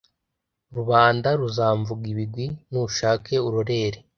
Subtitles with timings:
[0.75, 3.99] Rubanda ruzamvuga ibigwi nushake urorere